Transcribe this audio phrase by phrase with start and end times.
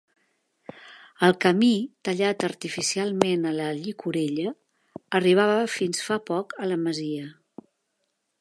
[1.27, 1.69] El camí,
[2.09, 4.55] tallat artificialment a la llicorella,
[5.21, 7.31] arribava fins fa poc a la masia.